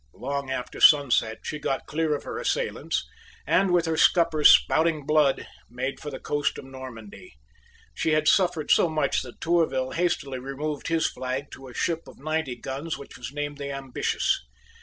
Long 0.15 0.49
after 0.49 0.81
sunset, 0.81 1.41
she 1.43 1.59
got 1.59 1.85
clear 1.85 2.15
of 2.15 2.23
her 2.23 2.39
assailants, 2.39 3.07
and, 3.45 3.69
with 3.71 3.85
all 3.87 3.91
her 3.93 3.97
scuppers 3.97 4.49
spouting 4.49 5.05
blood, 5.05 5.45
made 5.69 5.99
for 5.99 6.09
the 6.09 6.19
coast 6.19 6.57
of 6.57 6.65
Normandy. 6.65 7.35
She 7.93 8.13
had 8.13 8.27
suffered 8.27 8.71
so 8.71 8.89
much 8.89 9.21
that 9.21 9.39
Tourville 9.39 9.91
hastily 9.91 10.39
removed 10.39 10.87
his 10.87 11.05
flag 11.05 11.51
to 11.51 11.67
a 11.67 11.75
ship 11.75 12.07
of 12.07 12.17
ninety 12.17 12.55
guns 12.55 12.97
which 12.97 13.15
was 13.15 13.31
named 13.31 13.59
the 13.59 13.71
Ambitious. 13.71 14.41